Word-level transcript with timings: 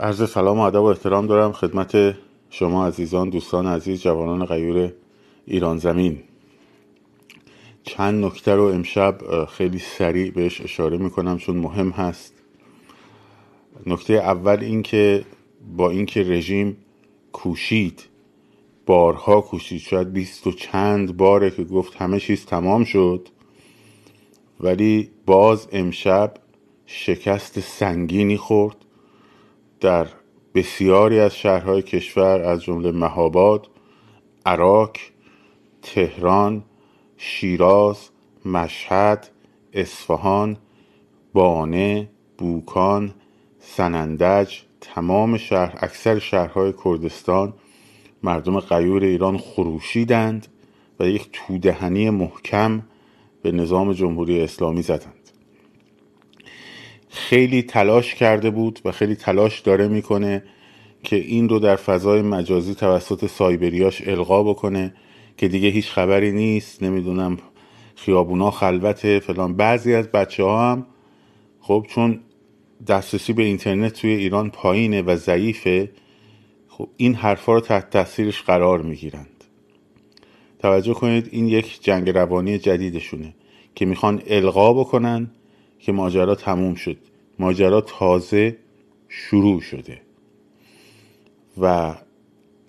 عرض 0.00 0.30
سلام 0.30 0.58
و 0.58 0.62
ادب 0.62 0.80
و 0.80 0.84
احترام 0.84 1.26
دارم 1.26 1.52
خدمت 1.52 2.14
شما 2.50 2.86
عزیزان 2.86 3.30
دوستان 3.30 3.66
عزیز 3.66 4.02
جوانان 4.02 4.46
غیور 4.46 4.92
ایران 5.46 5.78
زمین. 5.78 6.18
چند 7.82 8.24
نکته 8.24 8.54
رو 8.54 8.64
امشب 8.64 9.44
خیلی 9.44 9.78
سریع 9.78 10.30
بهش 10.30 10.60
اشاره 10.60 10.96
می‌کنم 10.96 11.38
چون 11.38 11.56
مهم 11.56 11.90
هست. 11.90 12.34
نکته 13.86 14.14
اول 14.14 14.58
این 14.60 14.82
که 14.82 15.24
با 15.76 15.90
اینکه 15.90 16.22
رژیم 16.22 16.76
کوشید 17.32 18.04
بارها 18.86 19.40
کوشید 19.40 19.80
شاید 19.80 20.12
بیست 20.12 20.46
و 20.46 20.52
چند 20.52 21.16
باره 21.16 21.50
که 21.50 21.64
گفت 21.64 21.96
همه 21.96 22.20
چیز 22.20 22.46
تمام 22.46 22.84
شد 22.84 23.28
ولی 24.60 25.10
باز 25.26 25.68
امشب 25.72 26.34
شکست 26.86 27.60
سنگینی 27.60 28.36
خورد. 28.36 28.76
در 29.80 30.06
بسیاری 30.54 31.20
از 31.20 31.36
شهرهای 31.36 31.82
کشور 31.82 32.42
از 32.42 32.62
جمله 32.62 32.92
مهاباد، 32.92 33.68
عراق، 34.46 34.96
تهران، 35.82 36.64
شیراز، 37.16 38.10
مشهد، 38.44 39.30
اصفهان، 39.72 40.56
بانه، 41.32 42.10
بوکان، 42.38 43.14
سنندج، 43.60 44.60
تمام 44.80 45.36
شهر 45.36 45.78
اکثر 45.80 46.18
شهرهای 46.18 46.74
کردستان 46.84 47.54
مردم 48.22 48.60
غیور 48.60 49.02
ایران 49.04 49.38
خروشیدند 49.38 50.46
و 51.00 51.08
یک 51.08 51.28
تودهنی 51.32 52.10
محکم 52.10 52.82
به 53.42 53.52
نظام 53.52 53.92
جمهوری 53.92 54.40
اسلامی 54.40 54.82
زدند. 54.82 55.17
خیلی 57.18 57.62
تلاش 57.62 58.14
کرده 58.14 58.50
بود 58.50 58.80
و 58.84 58.92
خیلی 58.92 59.14
تلاش 59.14 59.60
داره 59.60 59.88
می‌کنه 59.88 60.42
که 61.02 61.16
این 61.16 61.48
رو 61.48 61.58
در 61.58 61.76
فضای 61.76 62.22
مجازی 62.22 62.74
توسط 62.74 63.26
سایبریاش 63.26 64.02
القا 64.08 64.42
بکنه 64.42 64.94
که 65.36 65.48
دیگه 65.48 65.68
هیچ 65.68 65.90
خبری 65.90 66.32
نیست 66.32 66.82
نمی‌دونم 66.82 67.36
خیابونا 67.96 68.50
خلوته 68.50 69.20
فلان. 69.20 69.56
بعضی 69.56 69.94
از 69.94 70.08
بچه 70.08 70.44
ها 70.44 70.72
هم 70.72 70.86
خب 71.60 71.86
چون 71.88 72.20
دسترسی 72.86 73.32
به 73.32 73.42
اینترنت 73.42 73.92
توی 73.92 74.10
ایران 74.10 74.50
پایینه 74.50 75.02
و 75.02 75.16
ضعیفه 75.16 75.90
خب 76.68 76.88
این 76.96 77.14
حرفا 77.14 77.54
رو 77.54 77.60
تحت 77.60 77.90
تاثیرش 77.90 78.42
قرار 78.42 78.82
می‌گیرند. 78.82 79.44
توجه 80.58 80.94
کنید 80.94 81.28
این 81.32 81.48
یک 81.48 81.78
جنگ 81.82 82.10
روانی 82.10 82.58
جدیدشونه 82.58 83.34
که 83.74 83.86
می‌خوان 83.86 84.22
القا 84.26 84.72
بکنن 84.72 85.30
که 85.78 85.92
ماجرا 85.92 86.34
تموم 86.34 86.74
شد. 86.74 86.96
ماجرا 87.38 87.80
تازه 87.80 88.56
شروع 89.08 89.60
شده. 89.60 90.00
و 91.60 91.94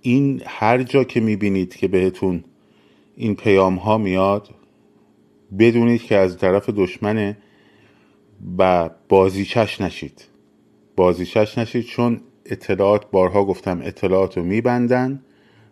این 0.02 0.42
هر 0.46 0.84
جا 0.84 1.04
که 1.04 1.20
می‌بینید 1.20 1.76
که 1.76 1.88
بهتون 1.88 2.44
این 3.16 3.36
پیام 3.36 3.76
ها 3.76 3.98
میاد 3.98 4.50
بدونید 5.60 6.04
که 6.04 6.16
از 6.16 6.38
طرف 6.38 6.70
دشمنه 6.70 7.38
و 8.58 8.90
بازیچش 9.10 9.82
نشید. 9.82 10.26
بازیچش 10.96 11.58
نشید 11.58 11.86
چون 11.86 12.22
اطلاعات 12.46 13.12
بارها 13.12 13.46
گفتم 13.46 13.82
اطلاعات 13.84 14.38
رو 14.38 14.44
میبندن 14.44 15.24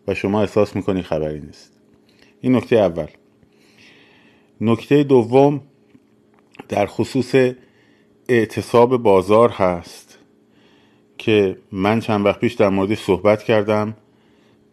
و 0.08 0.14
شما 0.14 0.42
احساس 0.42 0.76
می‌کنی 0.76 1.02
خبری 1.02 1.40
نیست. 1.40 1.74
این 2.42 2.56
نکته 2.56 2.76
اول. 2.76 3.08
نکته 4.62 5.04
دوم 5.04 5.62
در 6.70 6.86
خصوص 6.86 7.36
اعتصاب 8.30 8.98
بازار 8.98 9.50
هست 9.50 10.20
که 11.18 11.58
من 11.72 12.00
چند 12.00 12.26
وقت 12.26 12.40
پیش 12.40 12.54
در 12.54 12.70
موردش 12.70 13.00
صحبت 13.00 13.44
کردم. 13.44 13.96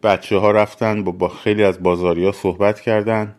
بچه 0.03 0.37
ها 0.37 0.51
رفتن 0.51 1.03
با, 1.03 1.11
با 1.11 1.29
خیلی 1.29 1.63
از 1.63 1.83
بازاری 1.83 2.25
ها 2.25 2.31
صحبت 2.31 2.79
کردن. 2.81 3.35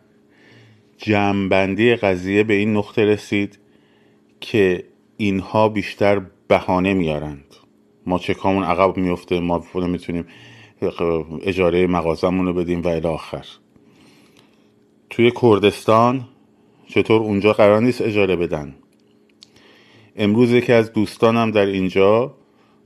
جمعبندی 0.97 1.95
قضیه 1.95 2.43
به 2.43 2.53
این 2.53 2.77
نقطه 2.77 3.05
رسید 3.05 3.59
که 4.39 4.83
اینها 5.17 5.69
بیشتر 5.69 6.21
بهانه 6.47 6.93
میارند 6.93 7.55
ما 8.05 8.19
چکامون 8.19 8.63
عقب 8.63 8.97
میفته 8.97 9.39
ما 9.39 9.63
می‌تونیم 9.73 10.25
اجاره 11.41 11.87
مغازمون 11.87 12.45
رو 12.45 12.53
بدیم 12.53 12.81
و 12.81 12.87
الی 12.87 13.07
آخر. 13.07 13.45
توی 15.09 15.31
کردستان 15.41 16.25
چطور 16.87 17.21
اونجا 17.21 17.53
قرار 17.53 17.81
نیست 17.81 18.01
اجاره 18.01 18.35
بدن؟ 18.35 18.75
امروز 20.17 20.51
یکی 20.51 20.73
از 20.73 20.93
دوستانم 20.93 21.51
در 21.51 21.65
اینجا 21.65 22.33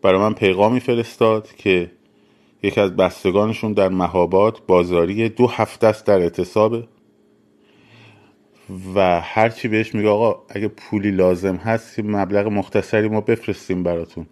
برای 0.02 0.20
من 0.20 0.34
پیغامی 0.34 0.80
فرستاد 0.80 1.56
که 1.56 1.92
یکی 2.64 2.82
از 2.82 2.96
بستگانشون 2.96 3.74
در 3.74 3.90
مهابات 3.90 4.66
بازاری 4.68 5.30
دو 5.30 5.48
هفته 5.48 5.88
است 5.88 6.06
در 6.06 6.20
اعتصابه 6.20 6.88
و 8.96 9.22
هرچی 9.22 9.68
بهش 9.68 9.96
میگه 9.96 10.10
آقا 10.10 10.42
اگه 10.50 10.68
پولی 10.68 11.12
لازم 11.12 11.56
هست 11.56 12.00
مبلغ 12.00 12.48
مختصری 12.48 13.08
ما 13.08 13.22
بفرستیم 13.22 13.84
براتون. 13.84 14.26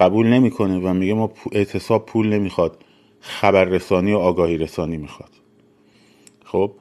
قبول 0.00 0.26
نمی‌کنه 0.26 0.78
و 0.78 0.94
میگه 0.94 1.14
ما 1.14 1.32
اعتصاب 1.52 2.06
پول 2.06 2.28
نمی‌خواد 2.28 2.84
خبررسانی 3.20 4.12
و 4.12 4.18
آگاهی 4.18 4.58
رسانی 4.58 4.96
می‌خواد. 4.96 5.30
خب 6.44 6.72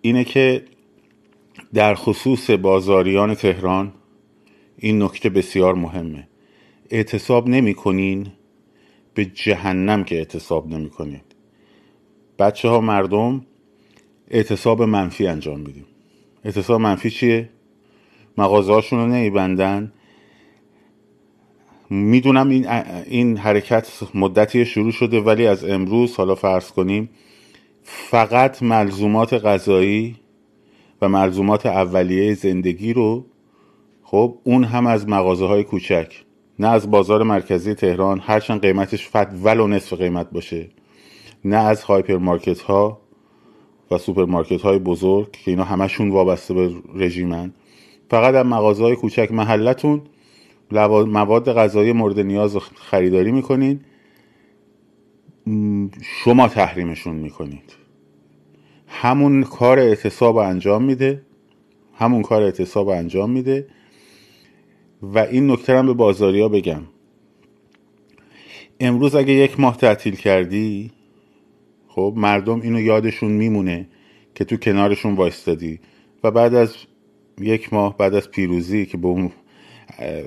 اینه 0.00 0.24
که 0.24 0.64
در 1.74 1.94
خصوص 1.94 2.50
بازاریان 2.50 3.34
تهران 3.34 3.92
این 4.78 5.02
نکته 5.02 5.28
بسیار 5.28 5.74
مهمه. 5.74 6.28
اعتصاب 6.90 7.48
نمی 7.48 7.74
کنین 7.74 8.26
به 9.14 9.24
جهنم 9.24 10.04
که 10.04 10.16
اعتصاب 10.16 10.68
نمی 10.68 10.90
کنین 10.90 11.20
بچه 12.38 12.68
ها 12.68 12.80
مردم 12.80 13.46
اعتصاب 14.30 14.82
منفی 14.82 15.26
انجام 15.26 15.60
میدیم. 15.60 15.86
اعتصاب 16.44 16.80
منفی 16.80 17.10
چیه؟ 17.10 17.48
مغازه 18.38 18.72
هاشون 18.72 18.98
رو 18.98 19.06
نمیبندن 19.06 19.92
می‌دونم 21.90 22.48
این, 22.48 22.68
این 23.06 23.36
حرکت 23.36 23.88
مدتی 24.14 24.64
شروع 24.64 24.92
شده 24.92 25.20
ولی 25.20 25.46
از 25.46 25.64
امروز 25.64 26.16
حالا 26.16 26.34
فرض 26.34 26.70
کنیم 26.72 27.10
فقط 27.82 28.62
ملزومات 28.62 29.34
غذایی 29.34 30.16
و 31.02 31.08
ملزومات 31.08 31.66
اولیه 31.66 32.34
زندگی 32.34 32.92
رو 32.92 33.26
خب 34.08 34.38
اون 34.44 34.64
هم 34.64 34.86
از 34.86 35.08
مغازه 35.08 35.46
های 35.46 35.64
کوچک. 35.64 36.12
نه 36.58 36.68
از 36.68 36.90
بازار 36.90 37.22
مرکزی 37.22 37.74
تهران 37.74 38.20
هرچند 38.20 38.60
قیمتش 38.60 39.08
فقط 39.08 39.30
ولو 39.42 39.66
نصف 39.66 39.92
قیمت 39.92 40.30
باشه. 40.30 40.68
نه 41.44 41.56
از 41.56 41.82
هایپر 41.82 42.16
مارکت 42.16 42.60
ها 42.60 43.00
و 43.90 43.98
سوپرمارکت 43.98 44.62
های 44.62 44.78
بزرگ 44.78 45.30
که 45.30 45.50
اینا 45.50 45.64
همشون 45.64 46.10
وابسته 46.10 46.54
به 46.54 46.70
رژیمن. 46.94 47.52
فقط 48.10 48.34
از 48.34 48.46
مغازه 48.46 48.82
های 48.82 48.96
کوچک 48.96 49.32
محلتون 49.32 50.02
مواد 50.70 51.52
غذایی 51.52 51.92
مورد 51.92 52.20
نیاز 52.20 52.56
خریداری 52.56 53.32
می‌کنین. 53.32 53.80
شما 56.02 56.48
تحریمشون 56.48 57.16
می‌کنید. 57.16 57.72
همون 58.88 59.42
کار 59.42 59.78
اعتصاب 59.78 60.36
انجام 60.36 60.84
میده. 60.84 61.22
همون 61.94 62.22
کار 62.22 62.42
اعتصاب 62.42 62.88
انجام 62.88 63.30
میده. 63.30 63.66
و 65.02 65.18
این 65.18 65.50
نکته 65.50 65.82
به 65.82 65.94
بازاریا 65.94 66.48
بگم. 66.48 66.82
امروز 68.80 69.14
اگه 69.14 69.32
یک 69.32 69.60
ماه 69.60 69.76
تعطیل 69.76 70.16
کردی 70.16 70.90
خب 71.88 72.14
مردم 72.16 72.60
اینو 72.60 72.80
یادشون 72.80 73.32
میمونه 73.32 73.88
که 74.34 74.44
تو 74.44 74.56
کنارشون 74.56 75.14
وایستادی 75.14 75.80
و 76.24 76.30
بعد 76.30 76.54
از 76.54 76.76
یک 77.40 77.72
ماه 77.72 77.96
بعد 77.96 78.14
از 78.14 78.30
پیروزی 78.30 78.86
که 78.86 78.96
به 78.98 79.08
اون 79.08 79.32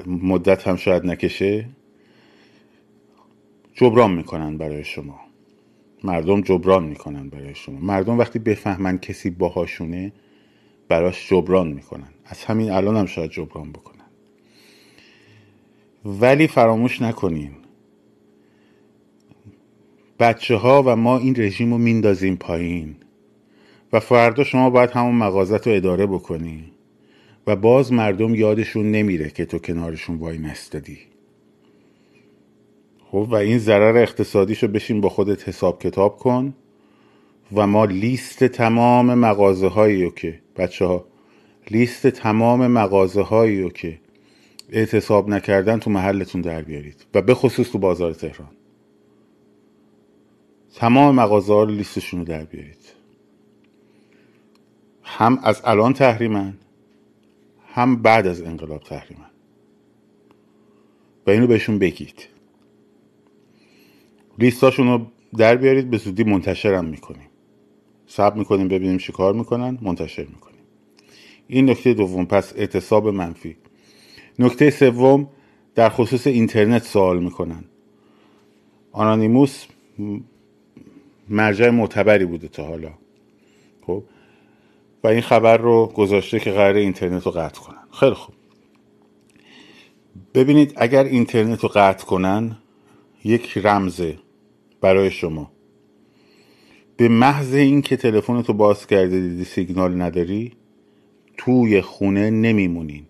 مدت 0.07 0.67
هم 0.67 0.75
شاید 0.75 1.05
نکشه 1.05 1.69
جبران 3.73 4.11
می‌کنن 4.11 4.57
برای 4.57 4.83
شما. 4.83 5.19
مردم 6.03 6.41
جبران 6.41 6.83
می‌کنن 6.83 7.29
برای 7.29 7.55
شما. 7.55 7.79
مردم 7.79 8.17
وقتی 8.17 8.39
بفهمن 8.39 8.97
کسی 8.97 9.29
باهاشونه 9.29 10.11
براش 10.87 11.29
جبران 11.29 11.67
می‌کنن. 11.67 12.09
از 12.25 12.43
همین 12.45 12.71
الان 12.71 12.97
هم 12.97 13.05
شاید 13.05 13.31
جبران 13.31 13.71
بکنن. 13.71 13.98
ولی 16.05 16.47
فراموش 16.47 17.01
نکنین. 17.01 17.51
بچه 20.19 20.55
ها 20.55 20.83
و 20.85 20.95
ما 20.95 21.17
این 21.17 21.35
رژیم 21.37 21.71
رو 21.71 21.77
میندازیم 21.77 22.35
پایین. 22.35 22.95
و 23.93 23.99
فردا 23.99 24.43
شما 24.43 24.69
باید 24.69 24.91
همون 24.91 25.15
مغازت 25.15 25.67
رو 25.67 25.73
اداره 25.73 26.05
بکنی. 26.05 26.71
و 27.47 27.55
باز 27.55 27.93
مردم 27.93 28.35
یادشون 28.35 28.91
نمیره 28.91 29.29
که 29.29 29.45
تو 29.45 29.59
کنارشون 29.59 30.15
وای 30.15 30.37
نستدی 30.37 30.97
خب 33.11 33.27
و 33.31 33.35
این 33.35 33.57
ضرر 33.57 33.97
اقتصادیشو 33.97 34.67
بشین 34.67 35.01
با 35.01 35.09
خودت 35.09 35.49
حساب 35.49 35.81
کتاب 35.81 36.17
کن 36.17 36.53
و 37.55 37.67
ما 37.67 37.85
لیست 37.85 38.43
تمام 38.43 39.13
مغازه 39.13 39.67
هایی 39.67 40.03
رو 40.03 40.11
که 40.11 40.39
بچه 40.57 40.85
ها 40.85 41.05
لیست 41.71 42.07
تمام 42.07 42.67
مغازه 42.67 43.21
هایی 43.21 43.61
رو 43.61 43.69
که 43.69 43.99
اعتصاب 44.71 45.29
نکردن 45.29 45.79
تو 45.79 45.89
محلتون 45.89 46.41
در 46.41 46.61
بیارید 46.61 47.05
و 47.13 47.21
به 47.21 47.33
خصوص 47.33 47.71
تو 47.71 47.77
بازار 47.77 48.13
تهران. 48.13 48.51
تمام 50.75 51.15
مغازه 51.15 51.53
رو 51.53 51.65
لیستشون 51.65 52.19
رو 52.19 52.25
در 52.25 52.43
بیارید. 52.45 52.93
هم 55.03 55.39
از 55.43 55.61
الان 55.65 55.93
تحریمن 55.93 56.53
هم 57.67 58.01
بعد 58.01 58.27
از 58.27 58.41
انقلاب 58.41 58.83
تحریمن. 58.83 59.29
و 61.27 61.29
اینو 61.29 61.47
بهشون 61.47 61.79
بگید. 61.79 62.27
لیستاشون 64.39 64.87
رو 64.87 65.05
در 65.37 65.55
بیارید 65.55 65.89
به 65.89 65.97
زودی 65.97 66.23
منتشرم 66.23 66.85
می‌کنیم. 66.85 67.29
سب 68.07 68.35
می‌کنیم 68.35 68.67
ببینیم 68.67 68.97
چی 68.97 69.11
کار 69.11 69.33
می‌کنن 69.33 69.77
منتشر 69.81 70.25
می‌کنیم. 70.25 70.61
این 71.47 71.69
نکته 71.69 71.93
دوم 71.93 72.25
پس 72.25 72.53
اعتصاب 72.55 73.07
منفی. 73.07 73.57
نکته 74.39 74.69
سوم 74.69 75.29
در 75.75 75.89
خصوص 75.89 76.27
اینترنت 76.27 76.83
سوال 76.83 77.23
می‌کنن. 77.23 77.63
آنانیموس 78.91 79.65
مرجع 81.29 81.69
معتبری 81.69 82.25
بوده 82.25 82.47
تا 82.47 82.65
حالا. 82.65 82.91
خب؟ 83.87 84.03
و 85.03 85.07
این 85.07 85.21
خبر 85.21 85.57
رو 85.57 85.85
گذاشته 85.85 86.39
که 86.39 86.51
قرار 86.51 86.75
اینترنت 86.75 87.25
رو 87.25 87.31
قطع 87.31 87.61
کنن. 87.61 87.83
خیلی 87.91 88.13
خوب. 88.13 88.35
ببینید 90.33 90.73
اگر 90.75 91.03
اینترنت 91.03 91.63
رو 91.63 91.69
قطع 91.69 92.05
کنن 92.05 92.57
یک 93.23 93.57
رمزه 93.63 94.19
برای 94.81 95.11
شما. 95.11 95.51
به 96.97 97.07
محض 97.07 97.53
اینکه 97.53 97.97
تلفن 97.97 98.41
تو 98.41 98.53
باز 98.53 98.87
کرده 98.87 99.19
دیدی 99.19 99.43
سیگنال 99.43 100.01
نداری 100.01 100.53
توی 101.37 101.81
خونه 101.81 102.29
نمیمونین. 102.29 103.08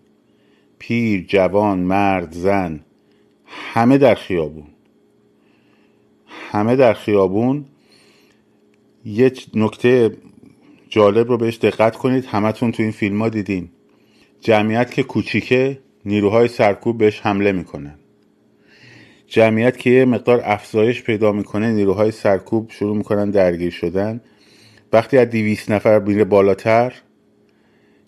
پیر 0.80 1.24
جوان 1.28 1.78
مرد 1.78 2.32
زن 2.32 2.80
همه 3.46 3.98
در 3.98 4.14
خیابون. 4.14 4.66
همه 6.26 6.76
در 6.76 6.92
خیابون. 6.92 7.64
یه 9.04 9.32
نکته 9.54 10.16
جالب 10.88 11.28
رو 11.28 11.36
بهش 11.36 11.56
دقت 11.56 11.96
کنید. 11.96 12.24
همتون 12.24 12.72
تو 12.72 12.82
این 12.82 12.92
فیلم 12.92 13.22
ها 13.22 13.28
دیدین. 13.28 13.68
جمعیت 14.40 14.90
که 14.90 15.02
کوچیکه 15.02 15.78
نیروهای 16.04 16.48
سرکوب 16.48 16.98
بهش 16.98 17.20
حمله 17.20 17.52
می‌کنن. 17.52 17.94
جمعیت 19.26 19.78
که 19.78 19.90
یه 19.90 20.04
مقدار 20.04 20.40
افزایش 20.44 21.02
پیدا 21.02 21.32
می‌کنه 21.32 21.72
نیروهای 21.72 22.10
سرکوب 22.10 22.70
شروع 22.70 22.96
می‌کنن 22.96 23.30
درگیر 23.30 23.70
شدن. 23.70 24.20
وقتی 24.92 25.18
از 25.18 25.30
دیویس 25.30 25.70
نفر 25.70 25.98
میره 25.98 26.24
بالاتر 26.24 26.92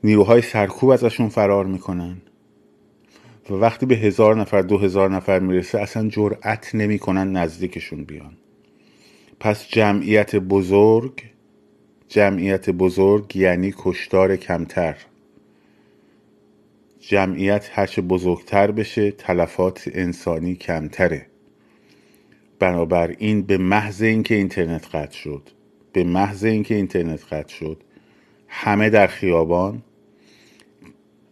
نیروهای 0.05 0.43
سرکوب 0.43 0.91
ازشون 0.91 1.29
فرار 1.29 1.67
می‌کنن. 1.67 2.17
و 3.51 3.55
وقتی 3.55 3.87
به 3.87 3.95
هزار 3.95 4.37
نفر 4.37 4.63
دو 4.63 4.79
هزار 4.79 5.11
نفر 5.11 5.39
می‌رسه 5.39 5.81
اصلا 5.81 6.09
جرأت 6.09 6.75
نمی‌کنن 6.75 7.33
نزدیکشون 7.37 8.05
بیان. 8.05 8.37
پس 9.41 9.69
جمعیت 9.69 10.37
بزرگ 10.37 11.23
جمعیت 12.09 12.71
بزرگ 12.71 13.37
یعنی 13.37 13.75
کشتار 13.79 14.37
کمتر. 14.37 14.97
جمعیت 17.01 17.71
هرچه 17.73 18.03
بزرگتر 18.03 18.71
بشه 18.71 19.11
تلفات 19.11 19.91
انسانی 19.93 20.55
کمتره. 20.55 21.27
بنابراین 22.59 23.43
به 23.43 23.59
محض 23.59 24.03
اینکه 24.03 24.35
اینترنت 24.35 24.95
قطع 24.95 25.17
شد 25.17 25.49
به 25.93 26.05
محض 26.05 26.45
اینکه 26.45 26.75
اینترنت 26.75 27.33
قطع 27.33 27.55
شد 27.55 27.83
همه 28.49 28.91
در 28.91 29.07
خیابان 29.07 29.83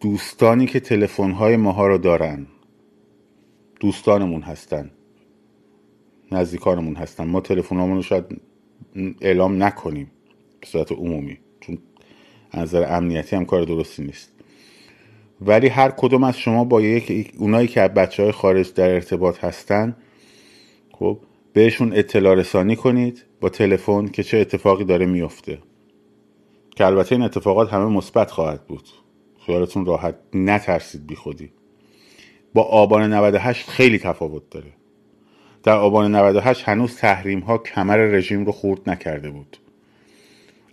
دوستانی 0.00 0.66
که 0.66 0.80
تلفن‌های 0.80 1.56
ماها 1.56 1.86
رو 1.86 1.98
دارن. 1.98 2.46
دوستانمون 3.80 4.42
هستن. 4.42 4.90
نزدیکانمون 6.32 6.96
هستن. 6.96 7.26
ما 7.26 7.40
تلفن‌هامون 7.40 7.96
رو 7.96 8.02
شاید 8.02 8.40
اعلام 9.20 9.62
نکنیم 9.62 10.10
به 10.60 10.66
صورت 10.66 10.92
عمومی 10.92 11.38
چون 11.60 11.78
از 12.50 12.60
نظر 12.60 12.96
امنیتی 12.96 13.36
هم 13.36 13.44
کار 13.44 13.62
درستی 13.62 14.02
نیست. 14.02 14.32
ولی 15.40 15.68
هر 15.68 15.90
کدوم 15.90 16.24
از 16.24 16.38
شما 16.38 16.64
با 16.64 16.80
یک 16.80 17.32
اونایی 17.38 17.68
که 17.68 17.80
بچه 17.80 18.22
های 18.22 18.32
خارج 18.32 18.74
در 18.74 18.90
ارتباط 18.90 19.44
هستن 19.44 19.96
خب 20.92 21.18
بهشون 21.52 21.92
اطلاع 21.92 22.34
رسانی 22.34 22.76
کنید 22.76 23.24
با 23.40 23.48
تلفن 23.48 24.06
که 24.06 24.22
چه 24.22 24.38
اتفاقی 24.38 24.84
داره 24.84 25.06
میفته 25.06 25.58
که 26.76 26.86
البته 26.86 27.14
این 27.14 27.24
اتفاقات 27.24 27.72
همه 27.72 27.84
مثبت 27.84 28.30
خواهد 28.30 28.66
بود. 28.66 28.88
خیالتون 29.50 29.86
راحت 29.86 30.14
نترسید 30.34 31.06
بی 31.06 31.14
خودی. 31.14 31.50
با 32.54 32.62
آبان 32.62 33.12
98 33.12 33.70
خیلی 33.70 33.98
تفاوت 33.98 34.50
داره. 34.50 34.72
در 35.62 35.76
آبان 35.76 36.14
98 36.14 36.68
هنوز 36.68 36.96
تحریم 36.96 37.40
ها 37.40 37.58
کمر 37.58 37.96
رژیم 37.96 38.46
رو 38.46 38.52
خورد 38.52 38.90
نکرده 38.90 39.30
بود. 39.30 39.56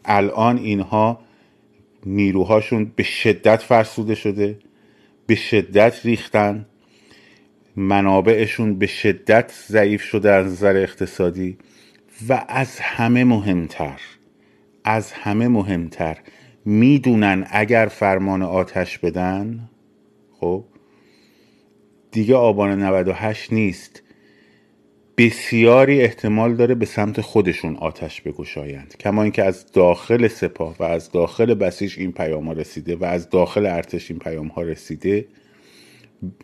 الان 0.05 0.57
اینها 0.57 1.19
نیروهاشون 2.05 2.91
به 2.95 3.03
شدت 3.03 3.61
فرسوده 3.61 4.15
شده 4.15 4.59
به 5.27 5.35
شدت 5.35 6.05
ریختن 6.05 6.65
منابعشون 7.75 8.79
به 8.79 8.87
شدت 8.87 9.51
ضعیف 9.67 10.01
شده 10.01 10.31
از 10.31 10.45
نظر 10.45 10.75
اقتصادی 10.75 11.57
و 12.29 12.45
از 12.47 12.79
همه 12.79 13.23
مهمتر 13.23 14.01
از 14.83 15.11
همه 15.11 15.47
مهمتر 15.47 16.17
می‌دونن 16.67 17.47
اگر 17.49 17.85
فرمان 17.85 18.41
آتش 18.41 18.97
بدن 18.97 19.69
خب 20.39 20.63
دیگه 22.11 22.35
آبان 22.35 22.83
98 22.83 23.53
نیست. 23.53 24.03
بسیاری 25.17 26.01
احتمال 26.01 26.55
داره 26.55 26.75
به 26.75 26.85
سمت 26.85 27.21
خودشون 27.21 27.75
آتش 27.75 28.21
بگشایند. 28.21 28.95
کما 28.99 29.23
اینکه 29.23 29.43
از 29.43 29.71
داخل 29.71 30.27
سپاه 30.27 30.75
و 30.79 30.83
از 30.83 31.11
داخل 31.11 31.53
بسیج 31.53 31.95
این 31.99 32.11
پیام 32.11 32.47
ها 32.47 32.53
رسیده 32.53 32.95
و 32.95 33.03
از 33.03 33.29
داخل 33.29 33.65
ارتش 33.65 34.11
این 34.11 34.19
پیام 34.19 34.47
ها 34.47 34.61
رسیده 34.61 35.25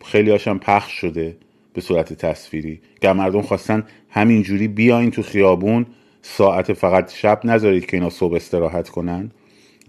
خیلی 0.04 0.30
هاشم 0.30 0.58
پخش 0.58 0.92
شده 0.92 1.36
به 1.74 1.80
صورت 1.80 2.12
تصویری. 2.12 2.80
که 3.00 3.12
مردم 3.12 3.42
خواستن 3.42 3.84
همینجوری 4.10 4.68
بیاین 4.68 5.10
تو 5.10 5.22
خیابون 5.22 5.86
ساعت 6.22 6.72
فقط 6.72 7.12
شب 7.12 7.40
نذارید 7.44 7.86
که 7.86 7.96
اینا 7.96 8.10
صبح 8.10 8.34
استراحت 8.34 8.88
کنن. 8.88 9.30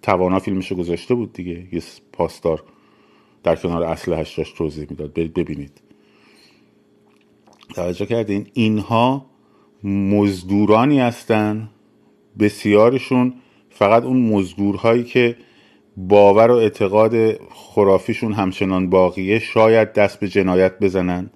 توانا 0.02 0.40
فیلمشو 0.40 0.76
گذاشته 0.76 1.16
بود 1.16 1.34
دیگه 1.34 1.68
یه 1.72 1.82
پاسدار. 2.14 2.64
در 3.44 3.56
کنار 3.56 3.84
اصل 3.84 4.14
هشتاش 4.14 4.52
توضیح 4.52 4.88
می‌داد. 4.90 5.14
برید 5.14 5.34
ببینید. 5.34 5.82
توجه 7.76 8.06
کردین؟ 8.06 8.48
اینها 8.54 9.26
مزدورانی 9.84 11.00
هستن. 11.00 11.70
بسیارشون 12.40 13.34
فقط 13.70 14.04
اون 14.04 14.30
مزدورهایی 14.30 15.04
که 15.04 15.36
باور 15.98 16.52
و 16.52 16.56
اعتقاد 16.56 17.38
خرافیشون 17.52 18.34
همچنان 18.34 18.90
باقیه 18.90 19.40
شاید 19.40 19.94
دست 19.94 20.20
به 20.20 20.28
جنایت 20.28 20.80
بزنن. 20.80 21.30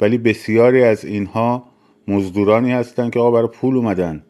ولی 0.00 0.18
بسیاری 0.18 0.82
از 0.82 1.04
اینها 1.04 1.64
مزدورانی 2.08 2.72
هستن 2.72 3.10
که 3.10 3.18
آقا 3.18 3.30
برای 3.30 3.48
پول 3.48 3.76
اومدن. 3.76 4.24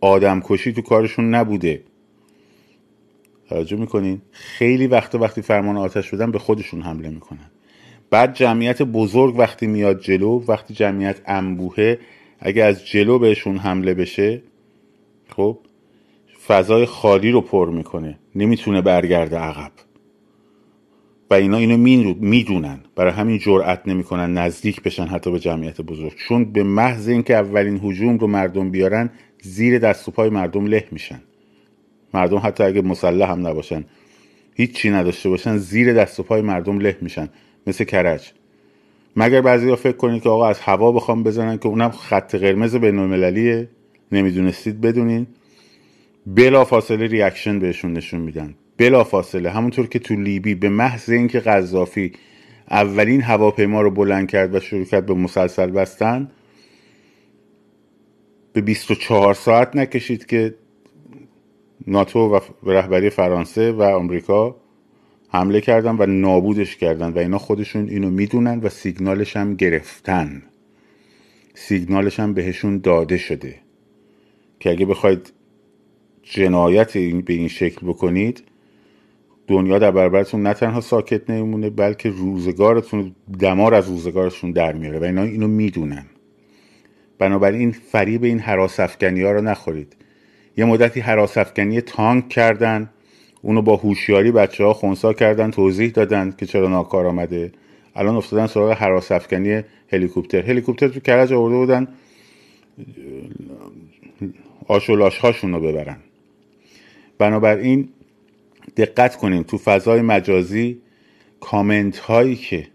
آدم 0.00 0.40
کشی 0.40 0.72
تو 0.72 0.82
کارشون 0.82 1.34
نبوده. 1.34 1.84
توجه 3.48 3.76
می‌کنین؟ 3.76 4.22
خیلی 4.30 4.86
وقت 4.86 5.14
وقتی 5.14 5.42
فرمان 5.42 5.76
آتش 5.76 6.14
بدن 6.14 6.30
به 6.30 6.38
خودشون 6.38 6.82
حمله 6.82 7.08
می‌کنن. 7.08 7.50
بعد 8.10 8.34
جمعیت 8.34 8.82
بزرگ 8.82 9.38
وقتی 9.38 9.66
میاد 9.66 10.00
جلو 10.00 10.44
وقتی 10.48 10.74
جمعیت 10.74 11.20
انبوهه 11.26 11.98
اگه 12.40 12.64
از 12.64 12.86
جلو 12.86 13.18
بهشون 13.18 13.56
حمله 13.56 13.94
بشه 13.94 14.42
خب 15.28 15.58
فضای 16.46 16.86
خالی 16.86 17.30
رو 17.30 17.40
پر 17.40 17.70
می‌کنه. 17.70 18.18
نمی‌تونه 18.34 18.82
برگرده 18.82 19.36
عقب. 19.36 19.72
و 21.30 21.34
اینا 21.34 21.56
اینو 21.56 21.76
می‌دونن. 22.20 22.80
برای 22.96 23.12
همین 23.12 23.38
جرأت 23.38 23.82
نمی‌کنن 23.88 24.38
نزدیک 24.38 24.82
بشن 24.82 25.06
حتی 25.06 25.30
به 25.30 25.40
جمعیت 25.40 25.80
بزرگ. 25.80 26.12
چون 26.16 26.44
به 26.44 26.62
محض 26.62 27.08
اینکه 27.08 27.34
اولین 27.34 27.80
هجوم 27.82 28.18
رو 28.18 28.26
مردم 28.26 28.70
بیارن 28.70 29.10
زیر 29.42 29.78
دست 29.78 30.08
و 30.08 30.10
پای 30.10 30.30
مردم 30.30 30.66
له 30.66 30.88
میشن. 30.90 31.20
مردم 32.14 32.40
حتی 32.44 32.64
اگه 32.64 32.82
مسلح 32.82 33.30
هم 33.30 33.46
نباشن 33.46 33.84
هیچی 34.54 34.90
نداشته 34.90 35.28
باشن 35.28 35.56
زیر 35.56 35.92
دست 35.92 36.20
و 36.20 36.22
پای 36.22 36.42
مردم 36.42 36.78
له 36.78 36.96
میشن 37.00 37.28
مثل 37.66 37.84
کرج. 37.84 38.32
مگر 39.16 39.40
بعضی 39.40 39.68
ها 39.68 39.76
فکر 39.76 39.96
کنید 39.96 40.22
که 40.22 40.28
آقا 40.28 40.46
از 40.48 40.60
هوا 40.60 40.92
بخوام 40.92 41.22
بزنن 41.22 41.58
که 41.58 41.66
اونم 41.66 41.90
خط 41.90 42.34
قرمز 42.34 42.76
بین 42.76 42.98
المللیه 42.98 43.68
نمی‌دونستید 44.12 44.80
بدونین. 44.80 45.26
بلا 46.26 46.64
فاصله 46.64 47.06
reaction 47.06 47.58
بهشون 47.58 47.92
نشون 47.92 48.20
میدن. 48.20 48.54
بلا 48.76 49.04
فاصله 49.04 49.50
همونطور 49.50 49.86
که 49.86 49.98
تو 49.98 50.14
لیبی 50.14 50.54
به 50.54 50.68
محض 50.68 51.10
اینکه 51.10 51.40
قذافی 51.40 52.12
اولین 52.70 53.22
هواپیما 53.22 53.82
رو 53.82 53.90
بلند 53.90 54.30
کرد 54.30 54.54
و 54.54 54.60
شروع 54.60 54.84
کرد 54.84 55.06
به 55.06 55.14
مسلسل 55.14 55.70
بستن 55.70 56.30
به 58.52 58.60
24 58.60 59.34
ساعت 59.34 59.76
نکشید 59.76 60.26
که 60.26 60.54
ناتو 61.86 62.18
و 62.18 62.40
رهبری 62.62 63.10
فرانسه 63.10 63.72
و 63.72 63.82
آمریکا 63.82 64.56
حمله 65.28 65.60
کردن 65.60 65.96
و 65.98 66.06
نابودش 66.06 66.76
کردن 66.76 67.12
و 67.12 67.18
اینا 67.18 67.38
خودشون 67.38 67.88
اینو 67.88 68.10
می‌دونن 68.10 68.60
و 68.60 68.68
سیگنالش 68.68 69.36
هم 69.36 69.54
گرفتن. 69.54 70.42
سیگنالش 71.54 72.20
هم 72.20 72.34
بهشون 72.34 72.78
داده 72.78 73.18
شده. 73.18 73.54
که 74.60 74.70
اگه 74.70 74.86
بخواید 74.86 75.32
جنایت 76.22 76.98
به 76.98 77.32
این 77.32 77.48
شکل 77.48 77.86
بکنید 77.86 78.42
دنیا 79.46 79.78
در 79.78 79.90
برابرتون 79.90 80.42
نه 80.42 80.54
تنها 80.54 80.80
ساکت 80.80 81.30
نمیمونه 81.30 81.70
بلکه 81.70 82.10
روزگارتون 82.10 83.14
دمار 83.40 83.74
از 83.74 83.88
روزگارشون 83.88 84.50
در 84.52 84.72
میاره 84.72 84.98
و 84.98 85.04
اینا 85.04 85.22
اینو 85.22 85.48
می‌دونن. 85.48 86.06
بنابراین 87.18 87.70
فریب 87.70 88.24
این 88.24 88.38
حراس 88.38 88.80
افکنی 88.80 89.22
ها 89.22 89.32
رو 89.32 89.40
نخورید. 89.40 89.96
یه 90.58 90.64
مدتی 90.64 91.00
حراس 91.00 91.38
افکنی 91.38 91.80
تانک 91.80 92.28
کردن 92.28 92.90
اونو 93.42 93.62
با 93.62 93.76
هوشیاری 93.76 94.30
بچه 94.32 94.64
ها 94.64 94.72
خونسا 94.74 95.12
کردن 95.12 95.50
توضیح 95.50 95.90
دادن 95.90 96.34
که 96.38 96.46
چرا 96.46 96.68
ناکار 96.68 97.06
آمده. 97.06 97.52
الان 97.94 98.16
افتادن 98.16 98.46
سراغ 98.46 98.72
حراس 98.72 99.12
افکنی 99.12 99.62
هلیکوپتر. 99.92 100.42
هلیکوپتر 100.42 100.88
تو 100.88 101.00
کرج 101.00 101.32
آورده 101.32 101.56
بودن 101.56 101.88
آش 104.68 104.90
و 104.90 105.10
هاشون 105.20 105.52
رو 105.52 105.60
ببرن. 105.60 105.96
بنابراین 107.18 107.88
دقت 108.76 109.16
کنیم 109.16 109.42
تو 109.42 109.58
فضای 109.58 110.02
مجازی 110.02 110.80
کامنت 111.40 111.98
هایی 111.98 112.36
که 112.36 112.66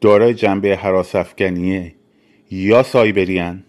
دارای 0.00 0.34
جنبه 0.34 0.76
حراس 0.76 1.14
افکنیه 1.14 1.94
یا 2.50 2.82
سایبریان 2.82 3.64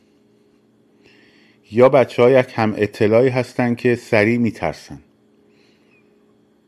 یا 1.75 1.89
بچه 1.89 2.39
یک 2.39 2.53
هم 2.55 2.73
اطلاعی 2.77 3.29
هستن 3.29 3.75
که 3.75 3.95
سریع 3.95 4.37
میترسن. 4.37 4.99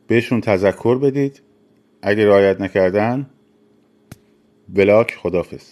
بهشون 0.08 0.42
تذکر 0.42 0.98
بدید. 0.98 1.42
اگه 2.02 2.26
رعایت 2.26 2.62
نکردن 2.62 3.30
بلاک 4.70 5.16
خدافز 5.16 5.64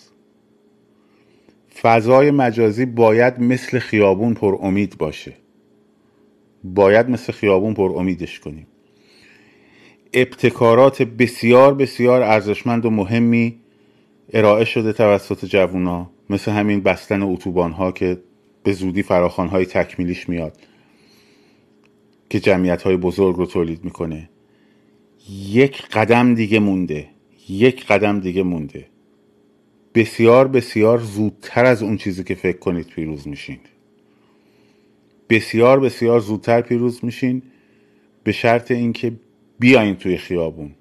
فضای 1.82 2.32
مجازی 2.32 2.86
باید 2.86 3.40
مثل 3.40 3.80
خیابون 3.80 4.34
پر 4.34 4.58
امید 4.62 4.98
باشه. 4.98 5.34
باید 6.64 7.10
مثل 7.10 7.34
خیابون 7.34 7.74
پر 7.74 7.92
امیدش 7.96 8.40
کنیم. 8.40 8.68
ابتکارات 10.14 11.02
بسیار 11.02 11.74
بسیار 11.74 12.22
ارزشمند 12.22 12.86
و 12.86 12.90
مهمی 12.90 13.60
ارائه 14.34 14.66
شده 14.66 14.94
توسط 14.94 15.46
جوونا 15.46 16.10
مثل 16.30 16.52
همین 16.52 16.82
بستن 16.82 17.22
اتوبان 17.22 17.72
ها 17.72 17.92
که 17.92 18.18
به 18.64 18.74
زودی 18.74 19.04
فراخان 19.04 19.48
های 19.48 19.66
تکمیلیش 19.66 20.30
میاد 20.30 20.58
که 22.30 22.40
جمعیت 22.40 22.82
های 22.82 22.98
بزرگ 22.98 23.36
رو 23.36 23.46
تولید 23.46 23.84
می‌کنه. 23.84 24.30
یک 25.50 25.82
قدم 25.82 26.36
دیگه 26.36 26.60
مونده. 26.60 27.10
یک 27.50 27.86
قدم 27.86 28.20
دیگه 28.20 28.44
مونده. 28.44 28.86
بسیار 29.96 30.48
بسیار 30.48 31.00
زودتر 31.00 31.66
از 31.66 31.84
اون 31.84 31.98
چیزی 31.98 32.24
که 32.24 32.36
فکر 32.36 32.58
کنید 32.58 32.88
پیروز 32.88 33.28
میشین. 33.28 33.60
بسیار 35.30 35.80
بسیار 35.80 36.20
زودتر 36.20 36.62
پیروز 36.62 37.06
میشین 37.06 37.42
به 38.24 38.32
شرط 38.32 38.72
اینکه 38.72 39.14
بیاین 39.60 39.96
توی 39.96 40.18
خیابون. 40.18 40.72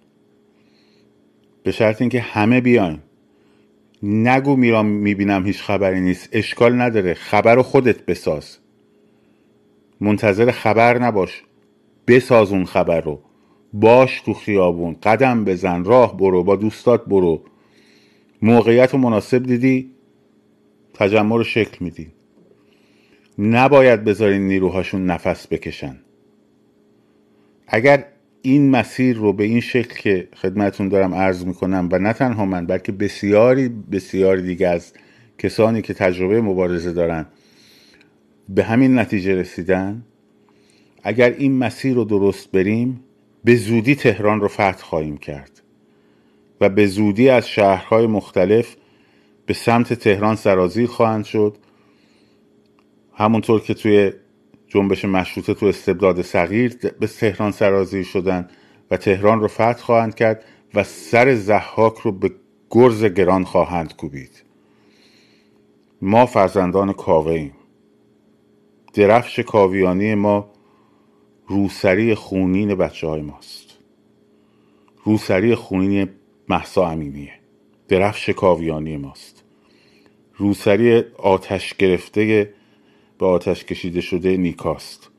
به 1.62 1.72
شرط 1.72 2.00
اینکه 2.00 2.20
همه 2.20 2.60
بیاین. 2.60 2.98
نگو 4.02 4.56
میرام 4.56 4.86
می‌بینم 4.86 5.46
هیچ 5.46 5.62
خبری 5.62 6.00
نیست. 6.00 6.28
اشکال 6.32 6.80
نداره. 6.80 7.14
خبر 7.14 7.54
رو 7.54 7.62
خودت 7.62 8.06
بساز. 8.06 8.58
منتظر 10.00 10.50
خبر 10.50 10.98
نباش. 10.98 11.42
بساز 12.06 12.52
اون 12.52 12.64
خبر 12.64 13.00
رو. 13.00 13.22
باش 13.72 14.20
تو 14.20 14.34
خیابون. 14.34 14.96
قدم 15.02 15.44
بزن. 15.44 15.84
راه 15.84 16.16
برو. 16.16 16.44
با 16.44 16.56
دوستات 16.56 17.04
برو. 17.04 17.44
موقعیت 18.42 18.94
و 18.94 18.98
مناسب 18.98 19.42
دیدی؟ 19.42 19.90
تجمع 20.94 21.36
رو 21.36 21.44
شکل 21.44 21.76
میدی. 21.80 22.12
نباید 23.38 24.04
بذارین 24.04 24.42
نیروهاشون 24.42 25.06
نفس 25.06 25.46
بکشن. 25.46 25.96
اگر 27.66 28.04
این 28.42 28.70
مسیر 28.70 29.16
رو 29.16 29.32
به 29.32 29.44
این 29.44 29.60
شکل 29.60 29.94
که 29.94 30.28
خدمتون 30.36 30.88
دارم 30.88 31.14
عرض 31.14 31.44
می‌کنم 31.44 31.88
و 31.92 31.98
نه 31.98 32.12
تنها 32.12 32.44
من 32.44 32.66
بلکه 32.66 32.92
بسیاری 32.92 33.68
بسیاری 33.68 34.42
دیگه 34.42 34.68
از 34.68 34.92
کسانی 35.38 35.82
که 35.82 35.94
تجربه 35.94 36.40
مبارزه 36.40 36.92
دارن 36.92 37.26
به 38.48 38.64
همین 38.64 38.98
نتیجه 38.98 39.34
رسیدن. 39.34 40.02
اگر 41.02 41.30
این 41.30 41.58
مسیر 41.58 41.94
رو 41.94 42.04
درست 42.04 42.50
بریم 42.50 43.00
به 43.44 43.56
زودی 43.56 43.94
تهران 43.94 44.40
رو 44.40 44.48
فتح 44.48 44.82
خواهیم 44.82 45.16
کرد 45.16 45.62
و 46.60 46.68
به 46.68 46.86
زودی 46.86 47.28
از 47.28 47.48
شهرهای 47.48 48.06
مختلف 48.06 48.76
به 49.46 49.54
سمت 49.54 49.92
تهران 49.92 50.36
سرازیر 50.36 50.86
خواهند 50.86 51.24
شد. 51.24 51.56
همونطور 53.14 53.60
که 53.60 53.74
توی 53.74 54.12
جنبش 54.72 55.04
مشروطه 55.04 55.54
تو 55.54 55.66
استبداد 55.66 56.22
صغیر 56.22 56.76
به 57.00 57.06
تهران 57.06 57.52
سرازیر 57.52 58.04
شدن 58.04 58.48
و 58.90 58.96
تهران 58.96 59.40
رو 59.40 59.48
فتح 59.48 59.72
خواهند 59.72 60.14
کرد 60.14 60.44
و 60.74 60.84
سر 60.84 61.34
زحاک 61.34 61.94
رو 61.98 62.12
به 62.12 62.30
گرز 62.70 63.04
گران 63.04 63.44
خواهند 63.44 63.96
کوبید. 63.96 64.42
ما 66.02 66.26
فرزندان 66.26 66.92
کاوه 66.92 67.32
ایم. 67.32 67.52
درفش 68.94 69.38
کاویانی 69.38 70.14
ما 70.14 70.50
روسری 71.46 72.14
خونین 72.14 72.74
بچه 72.74 73.06
های 73.06 73.22
ماست. 73.22 73.78
روسری 75.04 75.54
خونین 75.54 76.08
محسا 76.48 76.88
امینیه. 76.88 77.32
درفش 77.88 78.30
کاویانی 78.30 78.96
ماست. 78.96 79.44
روسری 80.36 81.04
آتش 81.18 81.74
گرفته 81.74 82.54
به 83.22 83.28
آتش 83.28 83.64
کشیده 83.64 84.00
شده 84.00 84.36
نیکاست. 84.36 85.10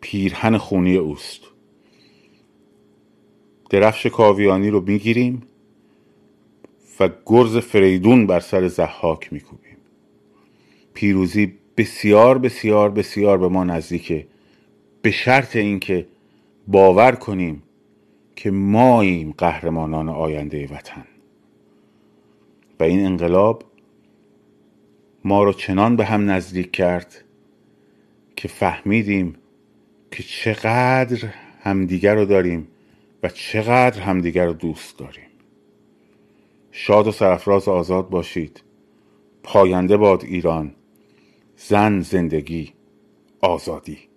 پیرهن 0.00 0.56
خونی 0.56 0.96
اوست. 0.96 1.40
درفش 3.70 4.06
کاویانی 4.06 4.70
رو 4.70 4.80
می‌گیریم 4.80 5.42
و 7.00 7.08
گرز 7.26 7.56
فریدون 7.56 8.26
بر 8.26 8.40
سر 8.40 8.68
زحاک 8.68 9.32
میکوبیم. 9.32 9.76
پیروزی 10.94 11.52
بسیار 11.76 12.38
بسیار 12.38 12.90
بسیار 12.90 13.38
به 13.38 13.48
ما 13.48 13.64
نزدیکه. 13.64 14.26
به 15.02 15.10
شرط 15.10 15.56
اینکه 15.56 16.06
باور 16.68 17.12
کنیم 17.12 17.62
که 18.36 18.50
ماییم 18.50 19.34
قهرمانان 19.38 20.08
آینده 20.08 20.66
وطن. 20.66 21.06
و 22.80 22.82
این 22.82 23.06
انقلاب 23.06 23.64
ما 25.24 25.44
رو 25.44 25.52
چنان 25.52 25.96
به 25.96 26.04
هم 26.04 26.30
نزدیک 26.30 26.72
کرد 26.72 27.24
که 28.36 28.48
فهمیدیم 28.48 29.36
که 30.10 30.22
چقدر 30.22 31.30
همدیگر 31.62 32.14
رو 32.14 32.24
داریم 32.24 32.68
و 33.22 33.28
چقدر 33.28 34.00
همدیگر 34.00 34.46
رو 34.46 34.52
دوست 34.52 34.98
داریم. 34.98 35.26
شاد 36.70 37.06
و 37.06 37.12
سرفراز 37.12 37.68
آزاد 37.68 38.08
باشید. 38.08 38.62
پاینده 39.42 39.96
باد 39.96 40.24
ایران. 40.24 40.74
زن 41.56 42.00
زندگی. 42.00 42.72
آزادی. 43.40 44.11